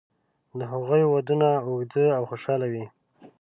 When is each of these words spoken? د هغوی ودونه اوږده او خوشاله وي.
د 0.57 0.59
هغوی 0.71 1.03
ودونه 1.07 1.47
اوږده 1.67 2.05
او 2.17 2.23
خوشاله 2.29 2.67
وي. 2.71 2.85